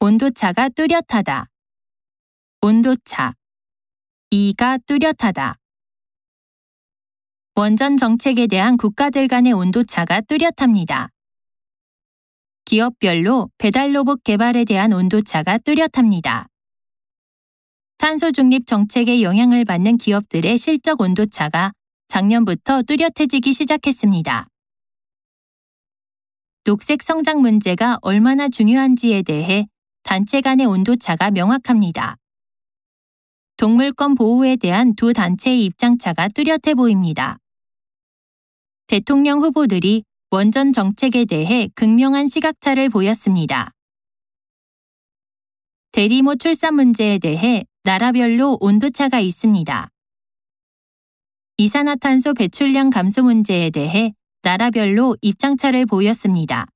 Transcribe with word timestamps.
온도차가 0.00 0.68
뚜렷하다. 0.68 1.46
온도차. 2.62 3.34
이가 4.30 4.78
뚜렷하다. 4.86 5.58
원전 7.56 7.96
정책에 7.96 8.46
대한 8.46 8.76
국가들 8.76 9.26
간의 9.26 9.52
온도차가 9.54 10.20
뚜렷합니다. 10.20 11.08
기업별로 12.64 13.50
배달 13.58 13.92
로봇 13.92 14.22
개발에 14.22 14.64
대한 14.64 14.92
온도차가 14.92 15.58
뚜렷합니다. 15.58 16.46
탄소 17.96 18.30
중립 18.30 18.68
정책에 18.68 19.22
영향을 19.22 19.64
받는 19.64 19.96
기업들의 19.96 20.58
실적 20.58 21.00
온도차가 21.00 21.72
작년부터 22.06 22.82
뚜렷해지기 22.84 23.52
시작했습니다. 23.52 24.46
녹색 26.62 27.02
성장 27.02 27.40
문제가 27.40 27.98
얼마나 28.02 28.48
중요한지에 28.48 29.22
대해 29.22 29.66
단체 30.08 30.40
간의 30.40 30.64
온도차가 30.64 31.30
명확합니다. 31.30 32.16
동물권 33.58 34.14
보호에 34.14 34.56
대한 34.56 34.94
두 34.94 35.12
단체의 35.12 35.62
입장차가 35.66 36.28
뚜렷해 36.28 36.72
보입니다. 36.74 37.36
대통령 38.86 39.42
후보들이 39.42 40.04
원전 40.30 40.72
정책에 40.72 41.26
대해 41.26 41.68
극명한 41.74 42.26
시각차를 42.26 42.88
보였습니다. 42.88 43.72
대리모 45.92 46.36
출산 46.36 46.72
문제에 46.72 47.18
대해 47.18 47.66
나라별로 47.84 48.56
온도차가 48.62 49.20
있습니다. 49.20 49.90
이산화탄소 51.58 52.32
배출량 52.32 52.88
감소 52.88 53.22
문제에 53.22 53.68
대해 53.68 54.14
나라별로 54.40 55.18
입장차를 55.20 55.84
보였습니다. 55.84 56.66